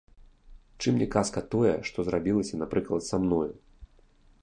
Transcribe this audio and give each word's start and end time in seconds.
Чым 0.81 0.93
не 1.01 1.07
казка 1.17 1.43
тое, 1.55 1.75
што 1.91 2.07
зрабілася, 2.07 2.61
напрыклад, 2.65 3.01
са 3.11 3.15
мною? 3.27 3.47